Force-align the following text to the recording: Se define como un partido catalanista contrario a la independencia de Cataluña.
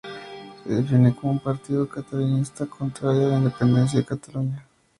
Se 0.63 0.67
define 0.73 1.13
como 1.13 1.33
un 1.33 1.39
partido 1.39 1.87
catalanista 1.87 2.65
contrario 2.65 3.27
a 3.27 3.29
la 3.29 3.37
independencia 3.37 3.99
de 3.99 4.05
Cataluña. 4.07 4.65